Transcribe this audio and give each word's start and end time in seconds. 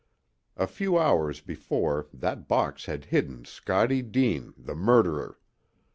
A 0.57 0.65
few 0.65 0.97
hours 0.97 1.41
before 1.41 2.07
that 2.11 2.47
box 2.47 2.85
had 2.87 3.05
hidden 3.13 3.45
Scottie 3.45 4.01
Deane, 4.01 4.51
the 4.57 4.73
murderer. 4.73 5.37